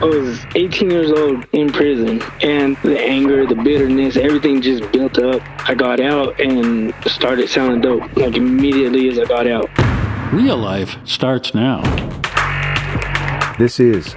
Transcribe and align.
I 0.00 0.06
was 0.06 0.40
18 0.54 0.90
years 0.90 1.12
old 1.12 1.44
in 1.52 1.70
prison, 1.70 2.22
and 2.40 2.74
the 2.78 2.98
anger, 2.98 3.44
the 3.44 3.54
bitterness, 3.54 4.16
everything 4.16 4.62
just 4.62 4.90
built 4.92 5.18
up. 5.18 5.42
I 5.68 5.74
got 5.74 6.00
out 6.00 6.40
and 6.40 6.94
started 7.04 7.50
selling 7.50 7.82
dope, 7.82 8.16
like 8.16 8.34
immediately 8.34 9.10
as 9.10 9.18
I 9.18 9.26
got 9.26 9.46
out. 9.46 9.68
Real 10.32 10.56
life 10.56 10.96
starts 11.04 11.54
now. 11.54 11.82
This 13.58 13.78
is 13.78 14.16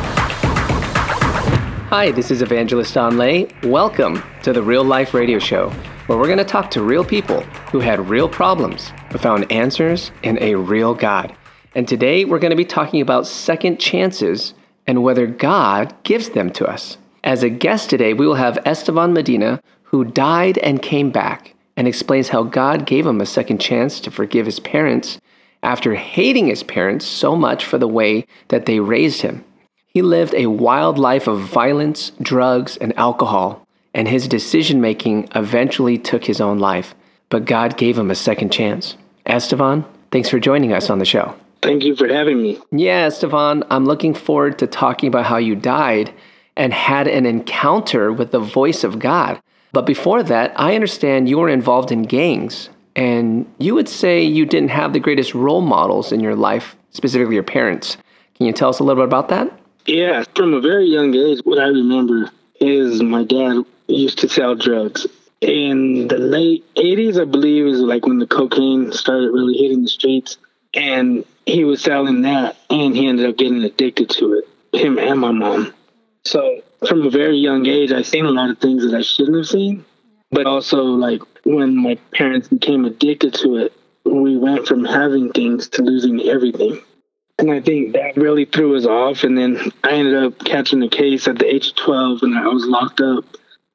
Hi, 1.93 2.09
this 2.09 2.31
is 2.31 2.41
Evangelist 2.41 2.95
Anh 2.95 3.17
Le. 3.17 3.47
Welcome 3.63 4.23
to 4.43 4.53
the 4.53 4.63
Real 4.63 4.85
Life 4.85 5.13
Radio 5.13 5.39
Show, 5.39 5.71
where 6.07 6.17
we're 6.17 6.27
going 6.27 6.37
to 6.37 6.45
talk 6.45 6.71
to 6.71 6.81
real 6.81 7.03
people 7.03 7.41
who 7.73 7.81
had 7.81 8.09
real 8.09 8.29
problems 8.29 8.93
but 9.11 9.19
found 9.19 9.51
answers 9.51 10.09
in 10.23 10.41
a 10.41 10.55
real 10.55 10.93
God. 10.93 11.35
And 11.75 11.85
today 11.85 12.23
we're 12.23 12.39
going 12.39 12.51
to 12.51 12.55
be 12.55 12.63
talking 12.63 13.01
about 13.01 13.27
second 13.27 13.77
chances 13.77 14.53
and 14.87 15.03
whether 15.03 15.27
God 15.27 15.93
gives 16.03 16.29
them 16.29 16.49
to 16.51 16.65
us. 16.65 16.97
As 17.25 17.43
a 17.43 17.49
guest 17.49 17.89
today, 17.89 18.13
we 18.13 18.25
will 18.25 18.35
have 18.35 18.57
Estevan 18.65 19.11
Medina, 19.11 19.59
who 19.83 20.05
died 20.05 20.59
and 20.59 20.81
came 20.81 21.11
back 21.11 21.55
and 21.75 21.89
explains 21.89 22.29
how 22.29 22.43
God 22.43 22.85
gave 22.85 23.05
him 23.05 23.19
a 23.19 23.25
second 23.25 23.59
chance 23.59 23.99
to 23.99 24.09
forgive 24.09 24.45
his 24.45 24.61
parents 24.61 25.19
after 25.61 25.95
hating 25.95 26.47
his 26.47 26.63
parents 26.63 27.05
so 27.05 27.35
much 27.35 27.65
for 27.65 27.77
the 27.77 27.85
way 27.85 28.25
that 28.47 28.65
they 28.65 28.79
raised 28.79 29.23
him. 29.23 29.43
He 29.93 30.01
lived 30.01 30.33
a 30.33 30.47
wild 30.47 30.97
life 30.97 31.27
of 31.27 31.41
violence, 31.41 32.13
drugs, 32.21 32.77
and 32.77 32.97
alcohol, 32.97 33.67
and 33.93 34.07
his 34.07 34.27
decision 34.27 34.79
making 34.79 35.27
eventually 35.35 35.97
took 35.97 36.23
his 36.23 36.39
own 36.39 36.59
life. 36.59 36.95
But 37.27 37.43
God 37.43 37.77
gave 37.77 37.97
him 37.97 38.09
a 38.09 38.15
second 38.15 38.51
chance. 38.51 38.95
Estevan, 39.25 39.83
thanks 40.11 40.29
for 40.29 40.39
joining 40.39 40.71
us 40.71 40.89
on 40.89 40.99
the 40.99 41.05
show. 41.05 41.35
Thank 41.61 41.83
you 41.83 41.95
for 41.95 42.07
having 42.07 42.41
me. 42.41 42.57
Yeah, 42.71 43.05
Estevan, 43.05 43.65
I'm 43.69 43.85
looking 43.85 44.13
forward 44.13 44.57
to 44.59 44.67
talking 44.67 45.07
about 45.07 45.25
how 45.25 45.37
you 45.37 45.55
died 45.55 46.13
and 46.55 46.73
had 46.73 47.07
an 47.07 47.25
encounter 47.25 48.13
with 48.13 48.31
the 48.31 48.39
voice 48.39 48.83
of 48.83 48.97
God. 48.97 49.41
But 49.73 49.85
before 49.85 50.23
that, 50.23 50.53
I 50.59 50.75
understand 50.75 51.29
you 51.29 51.37
were 51.37 51.49
involved 51.49 51.91
in 51.91 52.03
gangs, 52.03 52.69
and 52.95 53.45
you 53.57 53.75
would 53.75 53.87
say 53.87 54.23
you 54.23 54.45
didn't 54.45 54.69
have 54.69 54.93
the 54.93 54.99
greatest 54.99 55.33
role 55.33 55.61
models 55.61 56.11
in 56.11 56.19
your 56.19 56.35
life, 56.35 56.75
specifically 56.91 57.35
your 57.35 57.43
parents. 57.43 57.97
Can 58.35 58.47
you 58.47 58.53
tell 58.53 58.69
us 58.69 58.79
a 58.79 58.83
little 58.83 59.01
bit 59.01 59.07
about 59.07 59.29
that? 59.29 59.60
Yeah, 59.85 60.23
from 60.35 60.53
a 60.53 60.61
very 60.61 60.85
young 60.85 61.15
age, 61.15 61.41
what 61.43 61.59
I 61.59 61.67
remember 61.67 62.29
is 62.59 63.01
my 63.01 63.23
dad 63.23 63.65
used 63.87 64.19
to 64.19 64.29
sell 64.29 64.55
drugs. 64.55 65.07
In 65.41 66.07
the 66.07 66.19
late 66.19 66.63
80s, 66.75 67.19
I 67.19 67.25
believe, 67.25 67.65
is 67.65 67.79
like 67.79 68.05
when 68.05 68.19
the 68.19 68.27
cocaine 68.27 68.91
started 68.91 69.31
really 69.31 69.57
hitting 69.57 69.81
the 69.83 69.89
streets. 69.89 70.37
And 70.73 71.25
he 71.45 71.65
was 71.65 71.81
selling 71.81 72.21
that, 72.21 72.57
and 72.69 72.95
he 72.95 73.07
ended 73.07 73.27
up 73.27 73.37
getting 73.37 73.63
addicted 73.63 74.09
to 74.11 74.35
it, 74.35 74.79
him 74.79 74.97
and 74.99 75.19
my 75.19 75.31
mom. 75.31 75.73
So 76.23 76.61
from 76.87 77.05
a 77.05 77.09
very 77.09 77.37
young 77.37 77.65
age, 77.65 77.91
I've 77.91 78.07
seen 78.07 78.25
a 78.25 78.31
lot 78.31 78.51
of 78.51 78.59
things 78.59 78.83
that 78.83 78.95
I 78.95 79.01
shouldn't 79.01 79.37
have 79.37 79.47
seen. 79.47 79.83
But 80.29 80.45
also, 80.45 80.83
like, 80.83 81.21
when 81.43 81.75
my 81.75 81.95
parents 82.13 82.47
became 82.47 82.85
addicted 82.85 83.33
to 83.35 83.57
it, 83.57 83.73
we 84.05 84.37
went 84.37 84.67
from 84.67 84.85
having 84.85 85.31
things 85.31 85.67
to 85.69 85.81
losing 85.81 86.21
everything. 86.21 86.81
And 87.41 87.51
I 87.51 87.59
think 87.59 87.93
that 87.93 88.15
really 88.15 88.45
threw 88.45 88.75
us 88.77 88.85
off. 88.85 89.23
And 89.23 89.37
then 89.37 89.71
I 89.83 89.93
ended 89.93 90.23
up 90.23 90.39
catching 90.45 90.83
a 90.83 90.89
case 90.89 91.27
at 91.27 91.39
the 91.39 91.53
age 91.53 91.69
of 91.69 91.75
12 91.75 92.23
and 92.23 92.37
I 92.37 92.47
was 92.47 92.65
locked 92.65 93.01
up. 93.01 93.25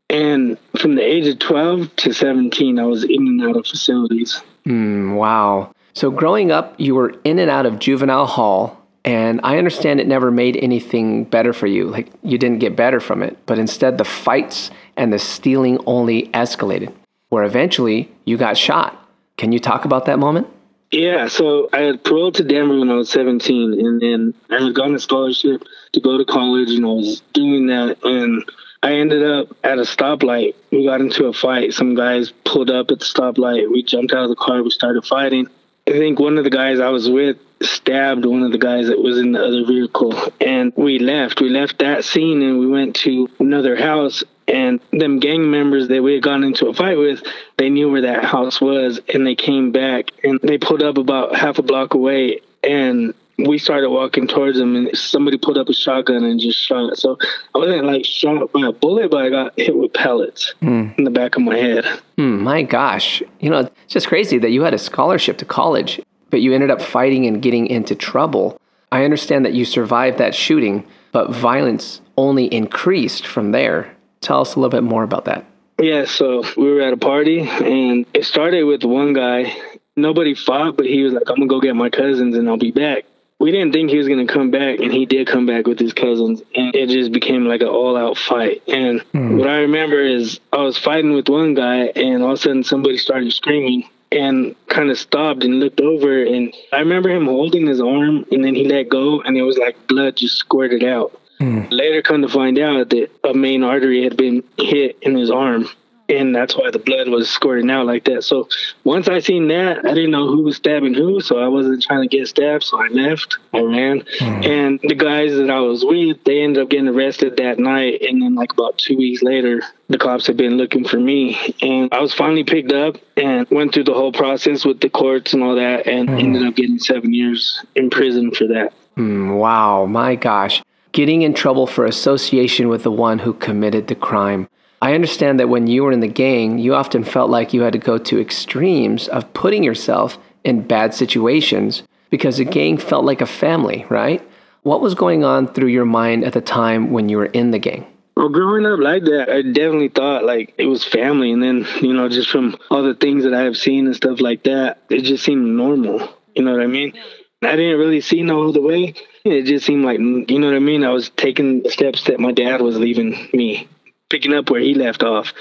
And 0.08 0.56
from 0.78 0.94
the 0.94 1.02
age 1.02 1.26
of 1.26 1.40
12 1.40 1.94
to 1.96 2.12
17, 2.12 2.78
I 2.78 2.84
was 2.84 3.02
in 3.02 3.26
and 3.26 3.42
out 3.42 3.56
of 3.56 3.66
facilities. 3.66 4.40
Mm, 4.64 5.16
wow. 5.16 5.72
So 5.94 6.10
growing 6.10 6.52
up, 6.52 6.74
you 6.78 6.94
were 6.94 7.14
in 7.24 7.40
and 7.40 7.50
out 7.50 7.66
of 7.66 7.80
juvenile 7.80 8.26
hall. 8.26 8.80
And 9.04 9.40
I 9.42 9.58
understand 9.58 10.00
it 10.00 10.06
never 10.06 10.30
made 10.30 10.56
anything 10.56 11.24
better 11.24 11.52
for 11.52 11.66
you. 11.66 11.88
Like 11.88 12.12
you 12.22 12.38
didn't 12.38 12.58
get 12.58 12.76
better 12.76 13.00
from 13.00 13.22
it, 13.22 13.36
but 13.46 13.58
instead 13.58 13.98
the 13.98 14.04
fights 14.04 14.70
and 14.96 15.12
the 15.12 15.18
stealing 15.18 15.78
only 15.86 16.28
escalated, 16.28 16.92
where 17.28 17.44
eventually 17.44 18.10
you 18.24 18.36
got 18.36 18.56
shot. 18.56 19.08
Can 19.36 19.52
you 19.52 19.60
talk 19.60 19.84
about 19.84 20.06
that 20.06 20.18
moment? 20.18 20.48
Yeah, 20.90 21.26
so 21.28 21.68
I 21.72 21.80
had 21.80 22.04
paroled 22.04 22.36
to 22.36 22.44
Denver 22.44 22.78
when 22.78 22.90
I 22.90 22.94
was 22.94 23.10
17, 23.10 23.72
and 23.72 24.00
then 24.00 24.34
I 24.50 24.64
had 24.64 24.74
gotten 24.74 24.94
a 24.94 25.00
scholarship 25.00 25.64
to 25.92 26.00
go 26.00 26.16
to 26.16 26.24
college, 26.24 26.70
and 26.70 26.84
I 26.84 26.88
was 26.88 27.22
doing 27.32 27.66
that, 27.66 27.98
and 28.04 28.44
I 28.82 28.92
ended 28.92 29.24
up 29.24 29.48
at 29.64 29.78
a 29.78 29.82
stoplight. 29.82 30.54
We 30.70 30.84
got 30.84 31.00
into 31.00 31.26
a 31.26 31.32
fight. 31.32 31.74
Some 31.74 31.96
guys 31.96 32.32
pulled 32.44 32.70
up 32.70 32.90
at 32.92 33.00
the 33.00 33.04
stoplight. 33.04 33.70
We 33.70 33.82
jumped 33.82 34.12
out 34.12 34.24
of 34.24 34.28
the 34.28 34.36
car. 34.36 34.62
We 34.62 34.70
started 34.70 35.04
fighting. 35.04 35.48
I 35.88 35.92
think 35.92 36.18
one 36.18 36.36
of 36.38 36.44
the 36.44 36.50
guys 36.50 36.80
I 36.80 36.88
was 36.88 37.08
with 37.08 37.38
stabbed 37.62 38.26
one 38.26 38.42
of 38.42 38.52
the 38.52 38.58
guys 38.58 38.88
that 38.88 39.00
was 39.00 39.18
in 39.18 39.32
the 39.32 39.42
other 39.42 39.64
vehicle, 39.64 40.14
and 40.40 40.72
we 40.76 40.98
left. 40.98 41.40
We 41.40 41.48
left 41.48 41.78
that 41.78 42.04
scene, 42.04 42.42
and 42.42 42.58
we 42.58 42.66
went 42.66 42.96
to 42.96 43.28
another 43.38 43.76
house, 43.76 44.22
and 44.48 44.80
them 44.92 45.18
gang 45.18 45.50
members 45.50 45.88
that 45.88 46.02
we 46.02 46.14
had 46.14 46.22
gone 46.22 46.44
into 46.44 46.68
a 46.68 46.74
fight 46.74 46.98
with, 46.98 47.22
they 47.56 47.70
knew 47.70 47.90
where 47.90 48.02
that 48.02 48.24
house 48.24 48.60
was 48.60 49.00
and 49.12 49.26
they 49.26 49.34
came 49.34 49.72
back 49.72 50.10
and 50.22 50.38
they 50.40 50.58
pulled 50.58 50.82
up 50.82 50.98
about 50.98 51.36
half 51.36 51.58
a 51.58 51.62
block 51.62 51.94
away 51.94 52.40
and 52.62 53.14
we 53.38 53.58
started 53.58 53.90
walking 53.90 54.26
towards 54.26 54.58
them 54.58 54.74
and 54.76 54.96
somebody 54.96 55.36
pulled 55.36 55.58
up 55.58 55.68
a 55.68 55.72
shotgun 55.72 56.24
and 56.24 56.40
just 56.40 56.58
shot. 56.58 56.96
So 56.96 57.18
I 57.54 57.58
wasn't 57.58 57.84
like 57.84 58.04
shot 58.04 58.50
by 58.52 58.66
a 58.66 58.72
bullet, 58.72 59.10
but 59.10 59.24
I 59.24 59.30
got 59.30 59.58
hit 59.58 59.76
with 59.76 59.92
pellets 59.92 60.54
mm. 60.62 60.96
in 60.96 61.04
the 61.04 61.10
back 61.10 61.36
of 61.36 61.42
my 61.42 61.56
head. 61.56 61.84
Mm, 62.16 62.40
my 62.40 62.62
gosh. 62.62 63.22
You 63.40 63.50
know, 63.50 63.60
it's 63.60 63.72
just 63.88 64.08
crazy 64.08 64.38
that 64.38 64.50
you 64.50 64.62
had 64.62 64.74
a 64.74 64.78
scholarship 64.78 65.36
to 65.38 65.44
college, 65.44 66.00
but 66.30 66.40
you 66.40 66.54
ended 66.54 66.70
up 66.70 66.80
fighting 66.80 67.26
and 67.26 67.42
getting 67.42 67.66
into 67.66 67.94
trouble. 67.94 68.58
I 68.90 69.04
understand 69.04 69.44
that 69.44 69.52
you 69.52 69.64
survived 69.64 70.18
that 70.18 70.34
shooting, 70.34 70.86
but 71.12 71.30
violence 71.30 72.00
only 72.16 72.46
increased 72.46 73.26
from 73.26 73.52
there. 73.52 73.94
Tell 74.22 74.40
us 74.40 74.54
a 74.54 74.60
little 74.60 74.70
bit 74.70 74.82
more 74.82 75.02
about 75.02 75.26
that. 75.26 75.44
Yeah, 75.78 76.06
so 76.06 76.42
we 76.56 76.72
were 76.72 76.80
at 76.80 76.94
a 76.94 76.96
party 76.96 77.40
and 77.40 78.06
it 78.14 78.24
started 78.24 78.64
with 78.64 78.82
one 78.82 79.12
guy. 79.12 79.54
Nobody 79.94 80.34
fought, 80.34 80.76
but 80.76 80.86
he 80.86 81.02
was 81.02 81.12
like, 81.12 81.28
I'm 81.28 81.36
gonna 81.36 81.46
go 81.48 81.60
get 81.60 81.76
my 81.76 81.90
cousins 81.90 82.34
and 82.34 82.48
I'll 82.48 82.56
be 82.56 82.70
back. 82.70 83.04
We 83.38 83.50
didn't 83.52 83.72
think 83.72 83.90
he 83.90 83.98
was 83.98 84.08
gonna 84.08 84.26
come 84.26 84.50
back, 84.50 84.78
and 84.78 84.92
he 84.92 85.04
did 85.04 85.26
come 85.26 85.44
back 85.44 85.66
with 85.66 85.78
his 85.78 85.92
cousins, 85.92 86.42
and 86.54 86.74
it 86.74 86.88
just 86.88 87.12
became 87.12 87.44
like 87.44 87.60
an 87.60 87.68
all-out 87.68 88.16
fight. 88.16 88.62
And 88.66 89.00
mm. 89.12 89.38
what 89.38 89.48
I 89.48 89.58
remember 89.58 90.00
is 90.00 90.40
I 90.52 90.62
was 90.62 90.78
fighting 90.78 91.12
with 91.12 91.28
one 91.28 91.54
guy, 91.54 91.92
and 91.94 92.22
all 92.22 92.32
of 92.32 92.38
a 92.38 92.42
sudden 92.42 92.64
somebody 92.64 92.96
started 92.96 93.32
screaming, 93.32 93.88
and 94.10 94.54
kind 94.68 94.90
of 94.90 94.98
stopped 94.98 95.44
and 95.44 95.60
looked 95.60 95.80
over, 95.80 96.24
and 96.24 96.54
I 96.72 96.78
remember 96.78 97.10
him 97.10 97.26
holding 97.26 97.66
his 97.66 97.80
arm, 97.80 98.24
and 98.32 98.42
then 98.42 98.54
he 98.54 98.64
let 98.64 98.88
go, 98.88 99.20
and 99.20 99.36
it 99.36 99.42
was 99.42 99.58
like 99.58 99.86
blood 99.86 100.16
just 100.16 100.38
squirted 100.38 100.82
out. 100.82 101.20
Mm. 101.40 101.70
Later, 101.70 102.00
come 102.00 102.22
to 102.22 102.28
find 102.28 102.58
out 102.58 102.88
that 102.90 103.10
a 103.22 103.34
main 103.34 103.62
artery 103.62 104.02
had 104.02 104.16
been 104.16 104.42
hit 104.56 104.96
in 105.02 105.14
his 105.14 105.30
arm, 105.30 105.68
and 106.08 106.34
that's 106.34 106.56
why 106.56 106.70
the 106.70 106.78
blood 106.78 107.08
was 107.08 107.28
squirting 107.28 107.70
out 107.70 107.86
like 107.86 108.04
that. 108.04 108.24
So 108.24 108.48
once 108.84 109.08
I 109.08 109.18
seen 109.18 109.48
that, 109.48 109.84
I 109.84 109.94
didn't 109.94 110.10
know 110.10 110.28
who 110.28 110.42
was 110.42 110.56
stabbing 110.56 110.94
who, 110.94 111.20
so 111.20 111.38
I 111.38 111.48
wasn't 111.48 111.82
trying 111.82 112.08
to 112.08 112.16
get 112.16 112.28
stabbed. 112.28 112.64
So 112.64 112.80
I 112.80 112.88
left. 112.88 113.38
I 113.52 113.60
ran, 113.60 114.00
mm. 114.00 114.46
and 114.46 114.80
the 114.82 114.94
guys 114.94 115.34
that 115.36 115.50
I 115.50 115.60
was 115.60 115.84
with, 115.84 116.22
they 116.24 116.42
ended 116.42 116.62
up 116.62 116.70
getting 116.70 116.88
arrested 116.88 117.36
that 117.38 117.58
night. 117.58 118.02
And 118.02 118.22
then, 118.22 118.34
like 118.34 118.52
about 118.52 118.78
two 118.78 118.96
weeks 118.96 119.22
later, 119.22 119.62
the 119.88 119.98
cops 119.98 120.26
had 120.26 120.36
been 120.36 120.56
looking 120.56 120.86
for 120.86 120.98
me, 120.98 121.38
and 121.62 121.92
I 121.92 122.00
was 122.00 122.14
finally 122.14 122.44
picked 122.44 122.72
up 122.72 122.96
and 123.16 123.46
went 123.50 123.74
through 123.74 123.84
the 123.84 123.94
whole 123.94 124.12
process 124.12 124.64
with 124.64 124.80
the 124.80 124.90
courts 124.90 125.32
and 125.32 125.42
all 125.42 125.56
that, 125.56 125.86
and 125.86 126.08
mm. 126.08 126.18
ended 126.18 126.46
up 126.46 126.54
getting 126.54 126.78
seven 126.78 127.12
years 127.12 127.64
in 127.74 127.90
prison 127.90 128.32
for 128.32 128.46
that. 128.48 128.72
Mm, 128.96 129.36
wow, 129.36 129.86
my 129.86 130.14
gosh 130.14 130.62
getting 130.92 131.20
in 131.20 131.34
trouble 131.34 131.66
for 131.66 131.84
association 131.84 132.68
with 132.68 132.82
the 132.82 132.90
one 132.90 133.18
who 133.18 133.34
committed 133.34 133.86
the 133.86 133.94
crime. 133.94 134.48
I 134.82 134.94
understand 134.94 135.40
that 135.40 135.48
when 135.48 135.66
you 135.66 135.84
were 135.84 135.92
in 135.92 136.00
the 136.00 136.08
gang, 136.08 136.58
you 136.58 136.74
often 136.74 137.02
felt 137.02 137.30
like 137.30 137.54
you 137.54 137.62
had 137.62 137.72
to 137.72 137.78
go 137.78 137.98
to 137.98 138.20
extremes 138.20 139.08
of 139.08 139.32
putting 139.32 139.64
yourself 139.64 140.18
in 140.44 140.62
bad 140.62 140.94
situations 140.94 141.82
because 142.10 142.36
the 142.36 142.44
gang 142.44 142.78
felt 142.78 143.04
like 143.04 143.20
a 143.20 143.26
family, 143.26 143.86
right? 143.88 144.22
What 144.62 144.80
was 144.80 144.94
going 144.94 145.24
on 145.24 145.48
through 145.48 145.68
your 145.68 145.84
mind 145.84 146.24
at 146.24 146.32
the 146.34 146.40
time 146.40 146.90
when 146.90 147.08
you 147.08 147.16
were 147.16 147.26
in 147.26 147.52
the 147.52 147.58
gang? 147.58 147.86
Well, 148.16 148.28
growing 148.28 148.66
up 148.66 148.78
like 148.80 149.04
that, 149.04 149.28
I 149.28 149.42
definitely 149.42 149.88
thought 149.88 150.24
like 150.24 150.54
it 150.58 150.66
was 150.66 150.84
family. 150.84 151.32
And 151.32 151.42
then, 151.42 151.66
you 151.80 151.92
know, 151.92 152.08
just 152.08 152.30
from 152.30 152.56
all 152.70 152.82
the 152.82 152.94
things 152.94 153.24
that 153.24 153.34
I 153.34 153.42
have 153.42 153.56
seen 153.56 153.86
and 153.86 153.94
stuff 153.94 154.20
like 154.20 154.44
that, 154.44 154.82
it 154.88 155.02
just 155.02 155.24
seemed 155.24 155.46
normal. 155.56 156.08
You 156.34 156.42
know 156.42 156.52
what 156.52 156.62
I 156.62 156.66
mean? 156.66 156.94
I 157.42 157.54
didn't 157.56 157.78
really 157.78 158.00
see 158.00 158.22
no 158.22 158.48
other 158.48 158.62
way. 158.62 158.94
It 159.24 159.42
just 159.42 159.66
seemed 159.66 159.84
like, 159.84 159.98
you 159.98 160.38
know 160.38 160.46
what 160.46 160.56
I 160.56 160.60
mean? 160.60 160.84
I 160.84 160.90
was 160.90 161.10
taking 161.10 161.68
steps 161.68 162.04
that 162.04 162.20
my 162.20 162.32
dad 162.32 162.60
was 162.62 162.78
leaving 162.78 163.28
me, 163.32 163.68
picking 164.08 164.34
up 164.34 164.50
where 164.50 164.60
he 164.60 164.74
left 164.74 165.02
off. 165.02 165.32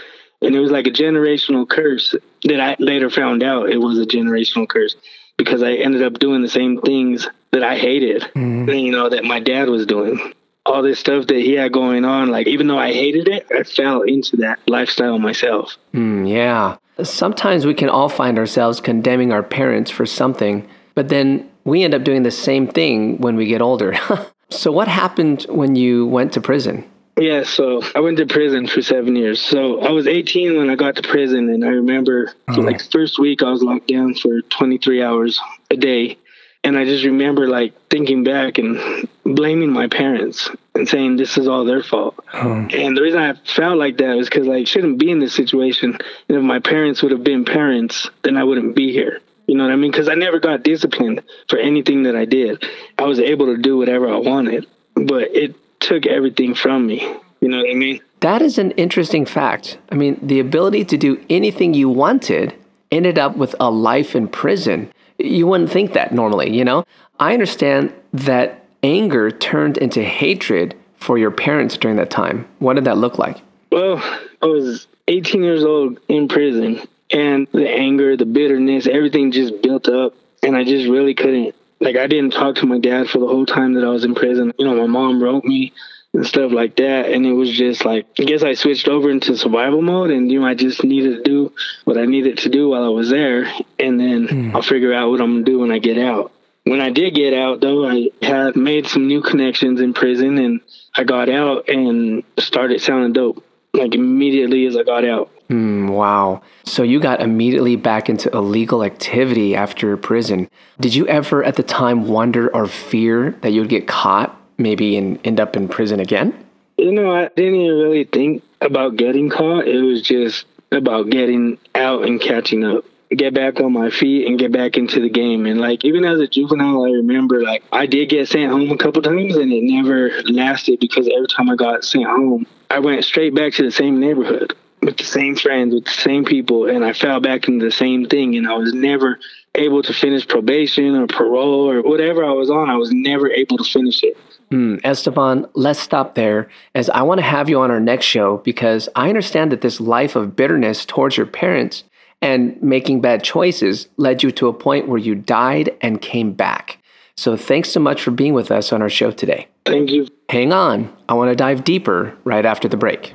And 0.41 0.55
it 0.55 0.59
was 0.59 0.71
like 0.71 0.87
a 0.87 0.91
generational 0.91 1.67
curse 1.67 2.13
that 2.43 2.59
I 2.59 2.75
later 2.79 3.09
found 3.09 3.41
out 3.41 3.69
it 3.69 3.77
was 3.77 3.97
a 3.99 4.05
generational 4.05 4.67
curse 4.67 4.95
because 5.37 5.63
I 5.63 5.73
ended 5.73 6.03
up 6.03 6.19
doing 6.19 6.41
the 6.41 6.49
same 6.49 6.81
things 6.81 7.27
that 7.51 7.63
I 7.63 7.77
hated, 7.77 8.23
mm-hmm. 8.35 8.69
you 8.69 8.91
know, 8.91 9.09
that 9.09 9.23
my 9.23 9.39
dad 9.39 9.69
was 9.69 9.85
doing. 9.85 10.33
All 10.65 10.81
this 10.81 10.99
stuff 10.99 11.27
that 11.27 11.37
he 11.37 11.53
had 11.53 11.71
going 11.71 12.05
on, 12.05 12.29
like 12.29 12.47
even 12.47 12.67
though 12.67 12.77
I 12.77 12.91
hated 12.91 13.27
it, 13.27 13.47
I 13.51 13.63
fell 13.63 14.01
into 14.01 14.37
that 14.37 14.59
lifestyle 14.67 15.19
myself. 15.19 15.77
Mm, 15.93 16.29
yeah. 16.29 16.77
Sometimes 17.03 17.65
we 17.65 17.73
can 17.73 17.89
all 17.89 18.09
find 18.09 18.39
ourselves 18.39 18.81
condemning 18.81 19.31
our 19.31 19.43
parents 19.43 19.91
for 19.91 20.05
something, 20.05 20.67
but 20.95 21.09
then 21.09 21.49
we 21.65 21.83
end 21.83 21.93
up 21.93 22.03
doing 22.03 22.23
the 22.23 22.31
same 22.31 22.67
thing 22.67 23.19
when 23.19 23.35
we 23.35 23.45
get 23.45 23.61
older. 23.61 23.95
so, 24.49 24.71
what 24.71 24.87
happened 24.87 25.45
when 25.49 25.75
you 25.75 26.07
went 26.07 26.33
to 26.33 26.41
prison? 26.41 26.89
Yeah, 27.17 27.43
so 27.43 27.81
I 27.95 28.01
went 28.01 28.17
to 28.17 28.25
prison 28.25 28.67
for 28.67 28.81
seven 28.81 29.15
years. 29.15 29.41
So 29.41 29.81
I 29.81 29.91
was 29.91 30.05
18 30.05 30.57
when 30.57 30.69
I 30.69 30.75
got 30.75 30.97
to 30.97 31.01
prison, 31.01 31.49
and 31.49 31.63
I 31.63 31.69
remember 31.69 32.33
oh. 32.49 32.53
like 32.53 32.81
first 32.91 33.19
week 33.19 33.41
I 33.41 33.49
was 33.49 33.63
locked 33.63 33.87
down 33.87 34.15
for 34.15 34.41
23 34.41 35.01
hours 35.01 35.39
a 35.71 35.77
day, 35.77 36.17
and 36.63 36.77
I 36.77 36.83
just 36.83 37.05
remember 37.05 37.47
like 37.47 37.73
thinking 37.89 38.25
back 38.25 38.57
and 38.57 39.07
blaming 39.23 39.71
my 39.71 39.87
parents 39.87 40.49
and 40.73 40.89
saying 40.89 41.15
this 41.15 41.37
is 41.37 41.47
all 41.47 41.63
their 41.63 41.81
fault. 41.81 42.15
Oh. 42.33 42.67
And 42.71 42.97
the 42.97 43.01
reason 43.01 43.21
I 43.21 43.33
felt 43.33 43.77
like 43.77 43.97
that 43.97 44.17
was 44.17 44.27
because 44.27 44.49
I 44.49 44.65
shouldn't 44.65 44.99
be 44.99 45.09
in 45.09 45.19
this 45.19 45.33
situation. 45.33 45.97
And 46.27 46.37
if 46.37 46.43
my 46.43 46.59
parents 46.59 47.01
would 47.01 47.11
have 47.11 47.23
been 47.23 47.45
parents, 47.45 48.09
then 48.23 48.35
I 48.35 48.43
wouldn't 48.43 48.75
be 48.75 48.91
here. 48.91 49.21
You 49.47 49.55
know 49.55 49.63
what 49.63 49.73
I 49.73 49.77
mean? 49.77 49.91
Because 49.91 50.09
I 50.09 50.15
never 50.15 50.39
got 50.39 50.63
disciplined 50.63 51.21
for 51.47 51.59
anything 51.59 52.03
that 52.03 52.15
I 52.15 52.25
did. 52.25 52.65
I 52.97 53.03
was 53.03 53.19
able 53.19 53.45
to 53.47 53.57
do 53.57 53.77
whatever 53.77 54.11
I 54.11 54.17
wanted, 54.17 54.65
but 54.95 55.35
it 55.35 55.55
took 55.85 56.05
everything 56.05 56.55
from 56.55 56.87
me. 56.87 56.99
You 57.41 57.49
know 57.49 57.57
what 57.57 57.69
I 57.69 57.75
mean? 57.75 58.01
That 58.21 58.41
is 58.41 58.57
an 58.57 58.71
interesting 58.71 59.25
fact. 59.25 59.77
I 59.91 59.95
mean, 59.95 60.19
the 60.21 60.39
ability 60.39 60.85
to 60.85 60.97
do 60.97 61.23
anything 61.29 61.73
you 61.73 61.89
wanted 61.89 62.55
ended 62.91 63.19
up 63.19 63.37
with 63.37 63.55
a 63.59 63.69
life 63.69 64.15
in 64.15 64.27
prison. 64.27 64.91
You 65.19 65.47
wouldn't 65.47 65.71
think 65.71 65.93
that 65.93 66.11
normally, 66.13 66.55
you 66.55 66.65
know? 66.65 66.85
I 67.19 67.33
understand 67.33 67.93
that 68.13 68.65
anger 68.81 69.29
turned 69.31 69.77
into 69.77 70.03
hatred 70.03 70.75
for 70.97 71.17
your 71.17 71.31
parents 71.31 71.77
during 71.77 71.97
that 71.97 72.09
time. 72.09 72.47
What 72.59 72.73
did 72.73 72.85
that 72.85 72.97
look 72.97 73.19
like? 73.19 73.37
Well, 73.71 73.97
I 74.41 74.45
was 74.45 74.87
18 75.07 75.43
years 75.43 75.63
old 75.63 75.99
in 76.07 76.27
prison, 76.27 76.81
and 77.11 77.47
the 77.51 77.69
anger, 77.69 78.17
the 78.17 78.25
bitterness, 78.25 78.87
everything 78.87 79.31
just 79.31 79.61
built 79.61 79.87
up, 79.87 80.13
and 80.41 80.55
I 80.55 80.63
just 80.63 80.87
really 80.87 81.13
couldn't 81.13 81.55
like 81.85 81.95
I 81.95 82.07
didn't 82.07 82.33
talk 82.33 82.55
to 82.55 82.65
my 82.65 82.79
dad 82.79 83.07
for 83.07 83.19
the 83.19 83.27
whole 83.27 83.45
time 83.45 83.73
that 83.75 83.85
I 83.85 83.89
was 83.89 84.03
in 84.03 84.15
prison. 84.15 84.53
You 84.57 84.65
know, 84.65 84.75
my 84.75 84.87
mom 84.87 85.23
wrote 85.23 85.45
me 85.45 85.71
and 86.13 86.25
stuff 86.25 86.51
like 86.51 86.77
that. 86.77 87.11
And 87.11 87.25
it 87.25 87.33
was 87.33 87.51
just 87.51 87.85
like, 87.85 88.07
I 88.19 88.23
guess 88.23 88.43
I 88.43 88.55
switched 88.55 88.87
over 88.87 89.09
into 89.09 89.37
survival 89.37 89.81
mode 89.81 90.09
and, 90.09 90.31
you 90.31 90.39
know, 90.39 90.47
I 90.47 90.55
just 90.55 90.83
needed 90.83 91.17
to 91.17 91.23
do 91.23 91.53
what 91.83 91.97
I 91.97 92.05
needed 92.05 92.39
to 92.39 92.49
do 92.49 92.69
while 92.69 92.83
I 92.83 92.89
was 92.89 93.09
there. 93.09 93.45
And 93.79 93.99
then 93.99 94.27
mm. 94.27 94.55
I'll 94.55 94.61
figure 94.61 94.93
out 94.93 95.11
what 95.11 95.21
I'm 95.21 95.33
going 95.33 95.45
to 95.45 95.51
do 95.51 95.59
when 95.59 95.71
I 95.71 95.79
get 95.79 95.97
out. 95.97 96.31
When 96.63 96.81
I 96.81 96.89
did 96.89 97.13
get 97.13 97.35
out, 97.35 97.61
though, 97.61 97.87
I 97.87 98.09
had 98.23 98.55
made 98.55 98.87
some 98.87 99.07
new 99.07 99.21
connections 99.21 99.79
in 99.79 99.93
prison 99.93 100.39
and 100.39 100.61
I 100.95 101.03
got 101.03 101.29
out 101.29 101.69
and 101.69 102.23
started 102.39 102.81
sounding 102.81 103.13
dope 103.13 103.44
like 103.77 103.95
immediately 103.95 104.65
as 104.65 104.75
I 104.75 104.83
got 104.83 105.05
out. 105.05 105.29
Mm, 105.49 105.89
wow. 105.89 106.41
So 106.63 106.81
you 106.81 106.99
got 106.99 107.21
immediately 107.21 107.75
back 107.75 108.09
into 108.09 108.29
illegal 108.31 108.83
activity 108.83 109.55
after 109.55 109.95
prison. 109.97 110.49
Did 110.79 110.95
you 110.95 111.07
ever 111.07 111.43
at 111.43 111.55
the 111.55 111.63
time 111.63 112.07
wonder 112.07 112.53
or 112.53 112.67
fear 112.67 113.31
that 113.41 113.51
you'd 113.51 113.69
get 113.69 113.87
caught, 113.87 114.35
maybe 114.57 114.97
and 114.97 115.19
end 115.25 115.39
up 115.39 115.55
in 115.55 115.67
prison 115.67 115.99
again? 115.99 116.33
You 116.77 116.91
know, 116.91 117.11
I 117.11 117.29
didn't 117.35 117.55
even 117.55 117.77
really 117.77 118.03
think 118.05 118.43
about 118.61 118.95
getting 118.95 119.29
caught. 119.29 119.67
It 119.67 119.81
was 119.81 120.01
just 120.01 120.45
about 120.71 121.09
getting 121.09 121.57
out 121.75 122.05
and 122.05 122.19
catching 122.19 122.63
up 122.65 122.83
get 123.09 123.33
back 123.33 123.59
on 123.59 123.73
my 123.73 123.89
feet 123.89 124.27
and 124.27 124.39
get 124.39 124.51
back 124.51 124.77
into 124.77 124.99
the 124.99 125.09
game. 125.09 125.45
And 125.45 125.59
like 125.59 125.85
even 125.85 126.05
as 126.05 126.19
a 126.19 126.27
juvenile, 126.27 126.85
I 126.85 126.91
remember 126.91 127.41
like 127.41 127.63
I 127.71 127.85
did 127.85 128.09
get 128.09 128.27
sent 128.27 128.51
home 128.51 128.71
a 128.71 128.77
couple 128.77 129.01
times 129.01 129.35
and 129.35 129.51
it 129.51 129.63
never 129.63 130.11
lasted 130.23 130.79
because 130.79 131.07
every 131.07 131.27
time 131.27 131.49
I 131.49 131.55
got 131.55 131.83
sent 131.83 132.05
home, 132.05 132.45
I 132.69 132.79
went 132.79 133.03
straight 133.03 133.35
back 133.35 133.53
to 133.53 133.63
the 133.63 133.71
same 133.71 133.99
neighborhood 133.99 134.55
with 134.81 134.97
the 134.97 135.03
same 135.03 135.35
friends, 135.35 135.73
with 135.73 135.85
the 135.85 135.91
same 135.91 136.25
people, 136.25 136.69
and 136.69 136.85
I 136.85 136.93
fell 136.93 137.19
back 137.19 137.47
into 137.47 137.65
the 137.65 137.71
same 137.71 138.05
thing. 138.05 138.35
And 138.35 138.47
I 138.47 138.53
was 138.53 138.73
never 138.73 139.19
able 139.55 139.81
to 139.83 139.93
finish 139.93 140.27
probation 140.27 140.95
or 140.95 141.07
parole 141.07 141.69
or 141.69 141.81
whatever 141.81 142.23
I 142.23 142.31
was 142.31 142.49
on. 142.49 142.69
I 142.69 142.75
was 142.75 142.91
never 142.91 143.29
able 143.29 143.57
to 143.57 143.63
finish 143.63 144.03
it. 144.03 144.17
Mm, 144.51 144.79
Estevan, 144.85 145.47
let's 145.53 145.79
stop 145.79 146.13
there 146.13 146.49
as 146.75 146.89
I 146.91 147.01
want 147.01 147.17
to 147.17 147.25
have 147.25 147.49
you 147.49 147.59
on 147.61 147.71
our 147.71 147.79
next 147.79 148.05
show 148.05 148.37
because 148.37 148.87
I 148.95 149.09
understand 149.09 149.51
that 149.51 149.61
this 149.61 149.81
life 149.81 150.15
of 150.15 150.35
bitterness 150.35 150.85
towards 150.85 151.17
your 151.17 151.25
parents 151.25 151.83
and 152.25 152.59
making 152.59 153.01
bad 153.01 153.23
choices 153.23 153.87
led 153.97 154.23
you 154.23 154.31
to 154.31 154.47
a 154.47 154.53
point 154.53 154.87
where 154.87 154.97
you 154.97 155.13
died 155.13 155.69
and 155.79 156.01
came 156.01 156.33
back. 156.33 156.79
So 157.15 157.37
thanks 157.37 157.69
so 157.69 157.79
much 157.79 158.01
for 158.01 158.09
being 158.09 158.33
with 158.33 158.49
us 158.49 158.73
on 158.73 158.81
our 158.81 158.89
show 158.89 159.11
today. 159.11 159.47
Thank 159.63 159.91
you. 159.91 160.07
Hang 160.29 160.51
on. 160.51 160.91
I 161.07 161.13
want 161.13 161.29
to 161.29 161.35
dive 161.35 161.63
deeper 161.63 162.17
right 162.23 162.43
after 162.43 162.67
the 162.67 162.77
break. 162.77 163.13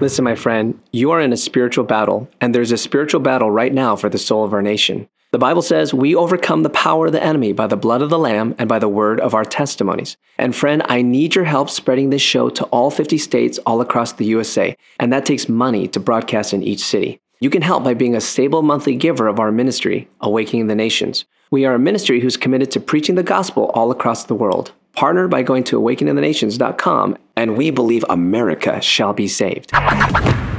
Listen, 0.00 0.24
my 0.24 0.36
friend, 0.36 0.80
you 0.90 1.10
are 1.10 1.20
in 1.20 1.34
a 1.34 1.36
spiritual 1.36 1.84
battle, 1.84 2.30
and 2.40 2.54
there's 2.54 2.72
a 2.72 2.78
spiritual 2.78 3.20
battle 3.20 3.50
right 3.50 3.74
now 3.74 3.94
for 3.94 4.08
the 4.08 4.16
soul 4.16 4.42
of 4.42 4.54
our 4.54 4.62
nation. 4.62 5.06
The 5.30 5.38
Bible 5.38 5.60
says 5.60 5.92
we 5.92 6.14
overcome 6.14 6.62
the 6.62 6.70
power 6.70 7.04
of 7.04 7.12
the 7.12 7.22
enemy 7.22 7.52
by 7.52 7.66
the 7.66 7.76
blood 7.76 8.00
of 8.00 8.08
the 8.08 8.18
Lamb 8.18 8.54
and 8.56 8.66
by 8.66 8.78
the 8.78 8.88
word 8.88 9.20
of 9.20 9.34
our 9.34 9.44
testimonies. 9.44 10.16
And 10.38 10.56
friend, 10.56 10.82
I 10.86 11.02
need 11.02 11.34
your 11.34 11.44
help 11.44 11.68
spreading 11.68 12.08
this 12.08 12.22
show 12.22 12.48
to 12.48 12.64
all 12.66 12.90
50 12.90 13.18
states 13.18 13.58
all 13.66 13.82
across 13.82 14.14
the 14.14 14.24
USA, 14.24 14.74
and 14.98 15.12
that 15.12 15.26
takes 15.26 15.46
money 15.46 15.86
to 15.88 16.00
broadcast 16.00 16.54
in 16.54 16.62
each 16.62 16.82
city. 16.82 17.20
You 17.40 17.50
can 17.50 17.60
help 17.60 17.84
by 17.84 17.92
being 17.92 18.16
a 18.16 18.22
stable 18.22 18.62
monthly 18.62 18.96
giver 18.96 19.28
of 19.28 19.38
our 19.38 19.52
ministry, 19.52 20.08
Awakening 20.22 20.68
the 20.68 20.74
Nations. 20.74 21.26
We 21.50 21.66
are 21.66 21.74
a 21.74 21.78
ministry 21.78 22.20
who's 22.20 22.38
committed 22.38 22.70
to 22.70 22.80
preaching 22.80 23.14
the 23.14 23.22
gospel 23.22 23.70
all 23.74 23.90
across 23.90 24.24
the 24.24 24.34
world. 24.34 24.72
Partner 24.94 25.28
by 25.28 25.42
going 25.42 25.64
to 25.64 25.78
awakeningthenations.com, 25.78 27.18
and 27.36 27.58
we 27.58 27.70
believe 27.70 28.04
America 28.08 28.80
shall 28.80 29.12
be 29.12 29.28
saved. 29.28 29.72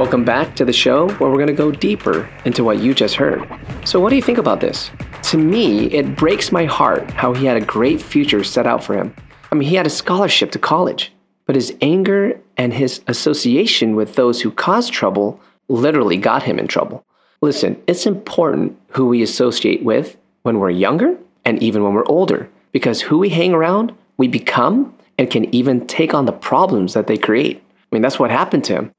Welcome 0.00 0.24
back 0.24 0.56
to 0.56 0.64
the 0.64 0.72
show 0.72 1.10
where 1.16 1.28
we're 1.28 1.36
going 1.36 1.48
to 1.48 1.52
go 1.52 1.70
deeper 1.70 2.26
into 2.46 2.64
what 2.64 2.78
you 2.78 2.94
just 2.94 3.16
heard. 3.16 3.46
So, 3.84 4.00
what 4.00 4.08
do 4.08 4.16
you 4.16 4.22
think 4.22 4.38
about 4.38 4.58
this? 4.58 4.90
To 5.24 5.36
me, 5.36 5.88
it 5.88 6.16
breaks 6.16 6.50
my 6.50 6.64
heart 6.64 7.10
how 7.10 7.34
he 7.34 7.44
had 7.44 7.58
a 7.58 7.66
great 7.66 8.00
future 8.00 8.42
set 8.42 8.66
out 8.66 8.82
for 8.82 8.94
him. 8.94 9.14
I 9.52 9.56
mean, 9.56 9.68
he 9.68 9.76
had 9.76 9.86
a 9.86 9.90
scholarship 9.90 10.52
to 10.52 10.58
college, 10.58 11.12
but 11.44 11.54
his 11.54 11.76
anger 11.82 12.40
and 12.56 12.72
his 12.72 13.02
association 13.08 13.94
with 13.94 14.14
those 14.14 14.40
who 14.40 14.50
caused 14.50 14.90
trouble 14.90 15.38
literally 15.68 16.16
got 16.16 16.44
him 16.44 16.58
in 16.58 16.66
trouble. 16.66 17.04
Listen, 17.42 17.78
it's 17.86 18.06
important 18.06 18.78
who 18.92 19.06
we 19.06 19.20
associate 19.20 19.84
with 19.84 20.16
when 20.44 20.60
we're 20.60 20.70
younger 20.70 21.18
and 21.44 21.62
even 21.62 21.82
when 21.82 21.92
we're 21.92 22.08
older, 22.08 22.48
because 22.72 23.02
who 23.02 23.18
we 23.18 23.28
hang 23.28 23.52
around, 23.52 23.94
we 24.16 24.28
become 24.28 24.94
and 25.18 25.30
can 25.30 25.54
even 25.54 25.86
take 25.86 26.14
on 26.14 26.24
the 26.24 26.32
problems 26.32 26.94
that 26.94 27.06
they 27.06 27.18
create. 27.18 27.58
I 27.58 27.94
mean, 27.94 28.00
that's 28.00 28.18
what 28.18 28.30
happened 28.30 28.64
to 28.64 28.72
him. 28.72 28.94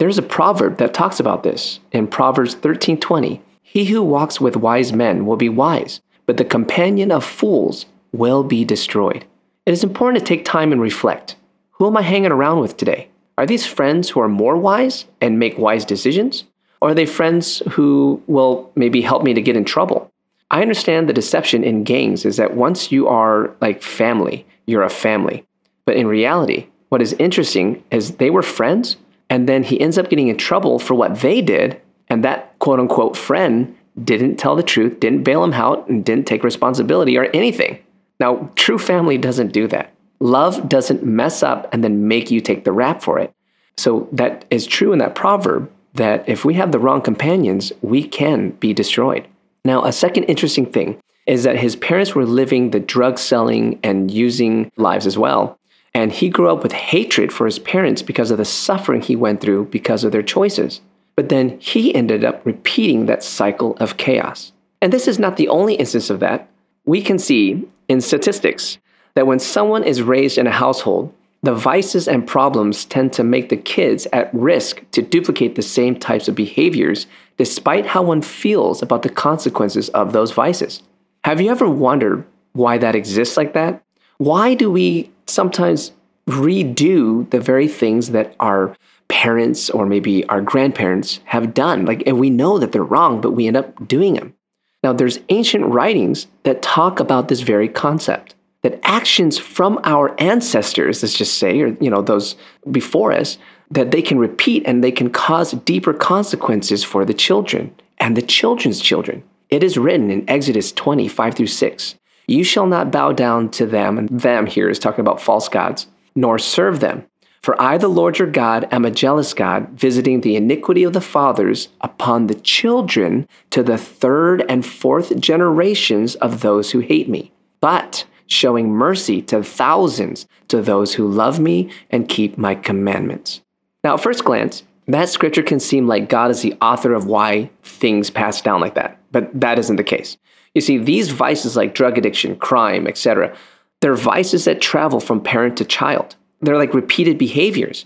There's 0.00 0.18
a 0.18 0.22
proverb 0.22 0.78
that 0.78 0.92
talks 0.92 1.20
about 1.20 1.44
this 1.44 1.78
in 1.92 2.08
Proverbs 2.08 2.56
13:20. 2.56 3.40
He 3.62 3.84
who 3.84 4.02
walks 4.02 4.40
with 4.40 4.56
wise 4.56 4.92
men 4.92 5.24
will 5.24 5.36
be 5.36 5.48
wise, 5.48 6.00
but 6.26 6.36
the 6.36 6.44
companion 6.44 7.12
of 7.12 7.24
fools 7.24 7.86
will 8.12 8.42
be 8.42 8.64
destroyed. 8.64 9.24
It 9.66 9.72
is 9.72 9.84
important 9.84 10.18
to 10.18 10.28
take 10.28 10.44
time 10.44 10.72
and 10.72 10.80
reflect. 10.80 11.36
Who 11.72 11.86
am 11.86 11.96
I 11.96 12.02
hanging 12.02 12.32
around 12.32 12.58
with 12.58 12.76
today? 12.76 13.08
Are 13.38 13.46
these 13.46 13.66
friends 13.66 14.10
who 14.10 14.20
are 14.20 14.28
more 14.28 14.56
wise 14.56 15.06
and 15.20 15.38
make 15.38 15.58
wise 15.58 15.84
decisions? 15.84 16.44
Or 16.80 16.90
are 16.90 16.94
they 16.94 17.06
friends 17.06 17.62
who 17.70 18.20
will 18.26 18.70
maybe 18.74 19.00
help 19.00 19.22
me 19.22 19.32
to 19.32 19.40
get 19.40 19.56
in 19.56 19.64
trouble? 19.64 20.10
I 20.50 20.60
understand 20.60 21.08
the 21.08 21.12
deception 21.12 21.62
in 21.62 21.84
gangs 21.84 22.24
is 22.24 22.36
that 22.36 22.56
once 22.56 22.90
you 22.90 23.06
are 23.06 23.52
like 23.60 23.80
family, 23.80 24.44
you're 24.66 24.82
a 24.82 24.90
family. 24.90 25.44
But 25.86 25.96
in 25.96 26.08
reality, 26.08 26.66
what 26.88 27.00
is 27.00 27.12
interesting 27.14 27.82
is 27.90 28.16
they 28.16 28.30
were 28.30 28.42
friends, 28.42 28.96
and 29.30 29.48
then 29.48 29.62
he 29.62 29.80
ends 29.80 29.98
up 29.98 30.10
getting 30.10 30.28
in 30.28 30.36
trouble 30.36 30.78
for 30.78 30.94
what 30.94 31.20
they 31.20 31.40
did, 31.40 31.80
and 32.08 32.24
that 32.24 32.58
quote 32.58 32.80
unquote 32.80 33.16
friend 33.16 33.76
didn't 34.02 34.36
tell 34.36 34.56
the 34.56 34.62
truth, 34.62 35.00
didn't 35.00 35.22
bail 35.22 35.44
him 35.44 35.52
out, 35.52 35.88
and 35.88 36.04
didn't 36.04 36.26
take 36.26 36.42
responsibility 36.42 37.16
or 37.16 37.24
anything. 37.34 37.78
Now, 38.20 38.50
true 38.56 38.78
family 38.78 39.18
doesn't 39.18 39.52
do 39.52 39.66
that. 39.68 39.92
Love 40.20 40.68
doesn't 40.68 41.04
mess 41.04 41.42
up 41.42 41.72
and 41.72 41.82
then 41.82 42.08
make 42.08 42.30
you 42.30 42.40
take 42.40 42.64
the 42.64 42.72
rap 42.72 43.02
for 43.02 43.18
it. 43.18 43.32
So 43.76 44.08
that 44.12 44.44
is 44.50 44.66
true 44.66 44.92
in 44.92 44.98
that 44.98 45.14
proverb 45.14 45.70
that 45.94 46.28
if 46.28 46.44
we 46.44 46.54
have 46.54 46.72
the 46.72 46.78
wrong 46.78 47.00
companions, 47.00 47.72
we 47.82 48.04
can 48.04 48.50
be 48.50 48.72
destroyed. 48.72 49.26
Now, 49.64 49.84
a 49.84 49.92
second 49.92 50.24
interesting 50.24 50.66
thing 50.66 51.00
is 51.26 51.44
that 51.44 51.56
his 51.56 51.76
parents 51.76 52.14
were 52.14 52.26
living 52.26 52.70
the 52.70 52.80
drug 52.80 53.18
selling 53.18 53.78
and 53.82 54.10
using 54.10 54.70
lives 54.76 55.06
as 55.06 55.16
well. 55.16 55.58
And 55.94 56.12
he 56.12 56.28
grew 56.28 56.50
up 56.50 56.62
with 56.62 56.72
hatred 56.72 57.32
for 57.32 57.46
his 57.46 57.58
parents 57.60 58.02
because 58.02 58.30
of 58.30 58.38
the 58.38 58.44
suffering 58.44 59.00
he 59.00 59.14
went 59.14 59.40
through 59.40 59.66
because 59.66 60.02
of 60.02 60.12
their 60.12 60.22
choices. 60.22 60.80
But 61.16 61.28
then 61.28 61.58
he 61.60 61.94
ended 61.94 62.24
up 62.24 62.44
repeating 62.44 63.06
that 63.06 63.22
cycle 63.22 63.76
of 63.78 63.96
chaos. 63.96 64.52
And 64.82 64.92
this 64.92 65.06
is 65.06 65.18
not 65.18 65.36
the 65.36 65.48
only 65.48 65.74
instance 65.74 66.10
of 66.10 66.20
that. 66.20 66.48
We 66.84 67.00
can 67.00 67.18
see 67.18 67.66
in 67.88 68.00
statistics 68.00 68.78
that 69.14 69.26
when 69.26 69.38
someone 69.38 69.84
is 69.84 70.02
raised 70.02 70.36
in 70.36 70.46
a 70.46 70.52
household, 70.52 71.14
the 71.42 71.54
vices 71.54 72.08
and 72.08 72.26
problems 72.26 72.84
tend 72.86 73.12
to 73.12 73.22
make 73.22 73.48
the 73.48 73.56
kids 73.56 74.06
at 74.12 74.34
risk 74.34 74.82
to 74.92 75.02
duplicate 75.02 75.54
the 75.54 75.62
same 75.62 75.94
types 75.94 76.26
of 76.26 76.34
behaviors, 76.34 77.06
despite 77.36 77.86
how 77.86 78.02
one 78.02 78.22
feels 78.22 78.82
about 78.82 79.02
the 79.02 79.10
consequences 79.10 79.90
of 79.90 80.12
those 80.12 80.32
vices. 80.32 80.82
Have 81.24 81.40
you 81.40 81.50
ever 81.50 81.68
wondered 81.68 82.24
why 82.54 82.78
that 82.78 82.96
exists 82.96 83.36
like 83.36 83.52
that? 83.52 83.82
Why 84.18 84.54
do 84.54 84.70
we 84.70 85.10
sometimes 85.26 85.92
redo 86.26 87.28
the 87.30 87.40
very 87.40 87.68
things 87.68 88.10
that 88.10 88.34
our 88.40 88.76
parents 89.08 89.68
or 89.70 89.86
maybe 89.86 90.26
our 90.28 90.40
grandparents 90.40 91.20
have 91.24 91.54
done? 91.54 91.84
Like, 91.84 92.02
and 92.06 92.18
we 92.18 92.30
know 92.30 92.58
that 92.58 92.72
they're 92.72 92.82
wrong, 92.82 93.20
but 93.20 93.32
we 93.32 93.46
end 93.46 93.56
up 93.56 93.86
doing 93.86 94.14
them. 94.14 94.34
Now, 94.82 94.92
there's 94.92 95.18
ancient 95.30 95.64
writings 95.66 96.26
that 96.42 96.62
talk 96.62 97.00
about 97.00 97.28
this 97.28 97.40
very 97.40 97.68
concept 97.68 98.34
that 98.62 98.80
actions 98.82 99.38
from 99.38 99.78
our 99.84 100.14
ancestors, 100.18 101.02
let's 101.02 101.16
just 101.16 101.38
say, 101.38 101.60
or 101.60 101.68
you 101.80 101.90
know, 101.90 102.02
those 102.02 102.34
before 102.70 103.12
us, 103.12 103.38
that 103.70 103.90
they 103.90 104.02
can 104.02 104.18
repeat 104.18 104.62
and 104.66 104.82
they 104.82 104.92
can 104.92 105.10
cause 105.10 105.52
deeper 105.52 105.92
consequences 105.92 106.82
for 106.82 107.04
the 107.04 107.14
children 107.14 107.74
and 107.98 108.16
the 108.16 108.22
children's 108.22 108.80
children. 108.80 109.22
It 109.50 109.62
is 109.62 109.78
written 109.78 110.10
in 110.10 110.28
Exodus 110.28 110.72
20, 110.72 111.08
5 111.08 111.34
through 111.34 111.46
6. 111.46 111.94
You 112.26 112.44
shall 112.44 112.66
not 112.66 112.90
bow 112.90 113.12
down 113.12 113.50
to 113.50 113.66
them, 113.66 113.98
and 113.98 114.08
them 114.08 114.46
here 114.46 114.68
is 114.68 114.78
talking 114.78 115.00
about 115.00 115.20
false 115.20 115.48
gods, 115.48 115.86
nor 116.14 116.38
serve 116.38 116.80
them. 116.80 117.04
For 117.42 117.60
I, 117.60 117.76
the 117.76 117.88
Lord 117.88 118.18
your 118.18 118.30
God, 118.30 118.66
am 118.70 118.86
a 118.86 118.90
jealous 118.90 119.34
God, 119.34 119.68
visiting 119.70 120.22
the 120.22 120.34
iniquity 120.34 120.82
of 120.82 120.94
the 120.94 121.02
fathers 121.02 121.68
upon 121.82 122.26
the 122.26 122.36
children 122.36 123.28
to 123.50 123.62
the 123.62 123.76
third 123.76 124.46
and 124.48 124.64
fourth 124.64 125.14
generations 125.20 126.14
of 126.16 126.40
those 126.40 126.70
who 126.70 126.78
hate 126.80 127.08
me. 127.08 127.32
But 127.60 128.06
showing 128.26 128.70
mercy 128.70 129.20
to 129.20 129.42
thousands 129.42 130.26
to 130.48 130.62
those 130.62 130.94
who 130.94 131.06
love 131.06 131.38
me 131.38 131.70
and 131.90 132.08
keep 132.08 132.38
my 132.38 132.54
commandments. 132.54 133.42
Now, 133.82 133.94
at 133.94 134.00
first 134.00 134.24
glance, 134.24 134.62
that 134.86 135.10
scripture 135.10 135.42
can 135.42 135.60
seem 135.60 135.86
like 135.86 136.08
God 136.08 136.30
is 136.30 136.40
the 136.40 136.56
author 136.62 136.94
of 136.94 137.06
why 137.06 137.50
things 137.62 138.08
pass 138.08 138.40
down 138.40 138.62
like 138.62 138.74
that, 138.74 138.98
but 139.12 139.28
that 139.38 139.58
isn't 139.58 139.76
the 139.76 139.84
case. 139.84 140.16
You 140.54 140.60
see, 140.60 140.78
these 140.78 141.10
vices 141.10 141.56
like 141.56 141.74
drug 141.74 141.98
addiction, 141.98 142.36
crime, 142.36 142.86
etc., 142.86 143.36
they're 143.80 143.94
vices 143.94 144.46
that 144.46 144.60
travel 144.60 145.00
from 145.00 145.20
parent 145.20 145.58
to 145.58 145.64
child. 145.64 146.16
They're 146.40 146.56
like 146.56 146.72
repeated 146.72 147.18
behaviors. 147.18 147.84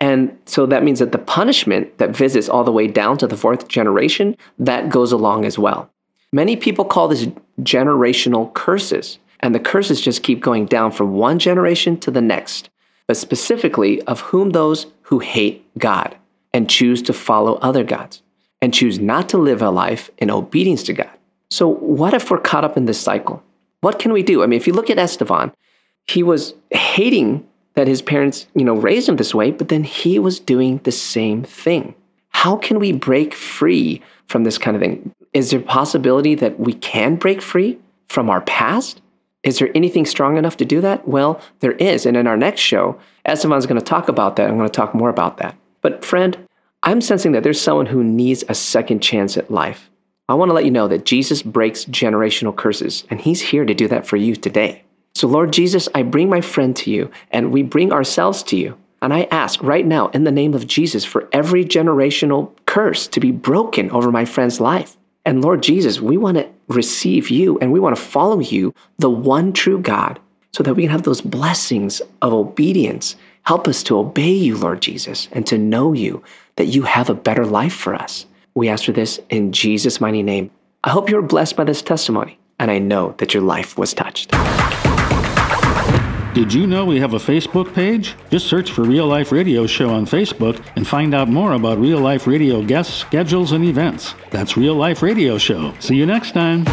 And 0.00 0.38
so 0.46 0.64
that 0.66 0.84
means 0.84 1.00
that 1.00 1.12
the 1.12 1.18
punishment 1.18 1.98
that 1.98 2.16
visits 2.16 2.48
all 2.48 2.64
the 2.64 2.72
way 2.72 2.86
down 2.86 3.18
to 3.18 3.26
the 3.26 3.36
fourth 3.36 3.68
generation, 3.68 4.36
that 4.58 4.90
goes 4.90 5.12
along 5.12 5.44
as 5.44 5.58
well. 5.58 5.90
Many 6.32 6.56
people 6.56 6.84
call 6.84 7.08
this 7.08 7.26
generational 7.60 8.52
curses. 8.54 9.18
And 9.40 9.54
the 9.54 9.60
curses 9.60 10.00
just 10.00 10.22
keep 10.22 10.40
going 10.40 10.66
down 10.66 10.92
from 10.92 11.14
one 11.14 11.38
generation 11.38 11.98
to 12.00 12.10
the 12.10 12.20
next, 12.20 12.68
but 13.06 13.16
specifically 13.16 14.02
of 14.02 14.20
whom 14.20 14.50
those 14.50 14.86
who 15.02 15.18
hate 15.18 15.66
God 15.78 16.16
and 16.52 16.68
choose 16.68 17.02
to 17.02 17.12
follow 17.12 17.54
other 17.56 17.82
gods 17.82 18.22
and 18.60 18.74
choose 18.74 18.98
not 18.98 19.28
to 19.30 19.38
live 19.38 19.62
a 19.62 19.70
life 19.70 20.10
in 20.18 20.30
obedience 20.30 20.82
to 20.84 20.92
God. 20.92 21.10
So, 21.50 21.68
what 21.68 22.14
if 22.14 22.30
we're 22.30 22.38
caught 22.38 22.64
up 22.64 22.76
in 22.76 22.86
this 22.86 23.00
cycle? 23.00 23.42
What 23.80 23.98
can 23.98 24.12
we 24.12 24.22
do? 24.22 24.42
I 24.42 24.46
mean, 24.46 24.56
if 24.56 24.66
you 24.66 24.72
look 24.72 24.90
at 24.90 24.98
Estevan, 24.98 25.52
he 26.06 26.22
was 26.22 26.54
hating 26.70 27.46
that 27.74 27.88
his 27.88 28.02
parents, 28.02 28.46
you 28.54 28.64
know, 28.64 28.74
raised 28.74 29.08
him 29.08 29.16
this 29.16 29.34
way, 29.34 29.50
but 29.50 29.68
then 29.68 29.84
he 29.84 30.18
was 30.18 30.40
doing 30.40 30.78
the 30.84 30.92
same 30.92 31.42
thing. 31.42 31.94
How 32.30 32.56
can 32.56 32.78
we 32.78 32.92
break 32.92 33.34
free 33.34 34.02
from 34.26 34.44
this 34.44 34.58
kind 34.58 34.76
of 34.76 34.82
thing? 34.82 35.12
Is 35.32 35.50
there 35.50 35.60
a 35.60 35.62
possibility 35.62 36.34
that 36.36 36.58
we 36.58 36.74
can 36.74 37.16
break 37.16 37.42
free 37.42 37.78
from 38.08 38.30
our 38.30 38.40
past? 38.42 39.00
Is 39.42 39.58
there 39.58 39.70
anything 39.74 40.04
strong 40.04 40.36
enough 40.36 40.56
to 40.58 40.64
do 40.64 40.80
that? 40.80 41.06
Well, 41.08 41.40
there 41.60 41.72
is. 41.72 42.06
And 42.06 42.16
in 42.16 42.26
our 42.26 42.36
next 42.36 42.60
show, 42.60 42.98
Estevan's 43.24 43.66
going 43.66 43.80
to 43.80 43.84
talk 43.84 44.08
about 44.08 44.36
that. 44.36 44.48
I'm 44.48 44.56
going 44.56 44.68
to 44.68 44.72
talk 44.72 44.94
more 44.94 45.08
about 45.08 45.38
that. 45.38 45.56
But, 45.80 46.04
friend, 46.04 46.36
I'm 46.82 47.00
sensing 47.00 47.32
that 47.32 47.42
there's 47.42 47.60
someone 47.60 47.86
who 47.86 48.04
needs 48.04 48.44
a 48.48 48.54
second 48.54 49.00
chance 49.00 49.36
at 49.36 49.50
life. 49.50 49.89
I 50.30 50.34
want 50.34 50.48
to 50.50 50.54
let 50.54 50.64
you 50.64 50.70
know 50.70 50.86
that 50.86 51.04
Jesus 51.04 51.42
breaks 51.42 51.84
generational 51.86 52.54
curses, 52.54 53.02
and 53.10 53.20
he's 53.20 53.40
here 53.40 53.64
to 53.64 53.74
do 53.74 53.88
that 53.88 54.06
for 54.06 54.16
you 54.16 54.36
today. 54.36 54.84
So, 55.16 55.26
Lord 55.26 55.52
Jesus, 55.52 55.88
I 55.92 56.04
bring 56.04 56.28
my 56.28 56.40
friend 56.40 56.76
to 56.76 56.90
you, 56.92 57.10
and 57.32 57.50
we 57.50 57.64
bring 57.64 57.92
ourselves 57.92 58.44
to 58.44 58.56
you. 58.56 58.78
And 59.02 59.12
I 59.12 59.26
ask 59.32 59.60
right 59.60 59.84
now, 59.84 60.06
in 60.10 60.22
the 60.22 60.30
name 60.30 60.54
of 60.54 60.68
Jesus, 60.68 61.04
for 61.04 61.28
every 61.32 61.64
generational 61.64 62.52
curse 62.66 63.08
to 63.08 63.18
be 63.18 63.32
broken 63.32 63.90
over 63.90 64.12
my 64.12 64.24
friend's 64.24 64.60
life. 64.60 64.96
And 65.24 65.42
Lord 65.42 65.64
Jesus, 65.64 66.00
we 66.00 66.16
want 66.16 66.36
to 66.36 66.48
receive 66.68 67.28
you 67.28 67.58
and 67.58 67.72
we 67.72 67.80
want 67.80 67.96
to 67.96 68.02
follow 68.02 68.38
you, 68.38 68.72
the 69.00 69.10
one 69.10 69.52
true 69.52 69.80
God, 69.80 70.20
so 70.52 70.62
that 70.62 70.74
we 70.74 70.82
can 70.84 70.92
have 70.92 71.02
those 71.02 71.20
blessings 71.20 72.00
of 72.22 72.32
obedience. 72.32 73.16
Help 73.42 73.66
us 73.66 73.82
to 73.82 73.98
obey 73.98 74.30
you, 74.30 74.56
Lord 74.56 74.80
Jesus, 74.80 75.28
and 75.32 75.44
to 75.48 75.58
know 75.58 75.92
you, 75.92 76.22
that 76.54 76.66
you 76.66 76.82
have 76.82 77.10
a 77.10 77.14
better 77.14 77.44
life 77.44 77.74
for 77.74 77.96
us. 77.96 78.26
We 78.54 78.68
ask 78.68 78.84
for 78.84 78.92
this 78.92 79.20
in 79.30 79.52
Jesus' 79.52 80.00
mighty 80.00 80.22
name. 80.22 80.50
I 80.84 80.90
hope 80.90 81.10
you're 81.10 81.22
blessed 81.22 81.56
by 81.56 81.64
this 81.64 81.82
testimony, 81.82 82.38
and 82.58 82.70
I 82.70 82.78
know 82.78 83.14
that 83.18 83.34
your 83.34 83.42
life 83.42 83.76
was 83.78 83.94
touched. 83.94 84.32
Did 86.32 86.54
you 86.54 86.66
know 86.66 86.84
we 86.84 87.00
have 87.00 87.14
a 87.14 87.18
Facebook 87.18 87.74
page? 87.74 88.14
Just 88.30 88.46
search 88.46 88.70
for 88.70 88.82
Real 88.82 89.06
Life 89.06 89.32
Radio 89.32 89.66
Show 89.66 89.90
on 89.90 90.06
Facebook 90.06 90.64
and 90.76 90.86
find 90.86 91.12
out 91.12 91.28
more 91.28 91.54
about 91.54 91.78
Real 91.78 91.98
Life 91.98 92.26
Radio 92.28 92.62
guests, 92.62 92.94
schedules, 92.94 93.50
and 93.50 93.64
events. 93.64 94.14
That's 94.30 94.56
Real 94.56 94.76
Life 94.76 95.02
Radio 95.02 95.38
Show. 95.38 95.74
See 95.80 95.96
you 95.96 96.06
next 96.06 96.32
time. 96.32 96.64